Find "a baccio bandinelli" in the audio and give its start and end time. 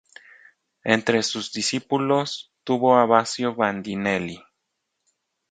2.97-4.43